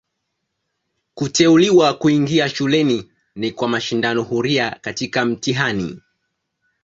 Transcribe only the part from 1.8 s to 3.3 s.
kuingia shuleni